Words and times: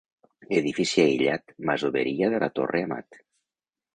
Edifici 0.59 1.01
aïllat, 1.03 1.53
masoveria 1.71 2.31
de 2.37 2.39
la 2.45 2.51
Torre 2.61 2.83
Amat. 2.87 3.23